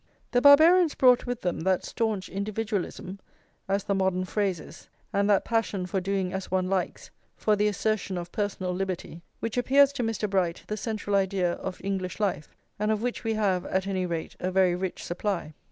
[0.31, 3.19] The Barbarians brought with them that staunch individualism,
[3.67, 7.67] as the modern phrase is, and that passion for doing as one likes, for the
[7.67, 10.27] assertion of personal liberty, which appears to Mr.
[10.27, 14.35] Bright the central idea of English life, and of which we have, at any rate,
[14.39, 15.53] a very rich supply.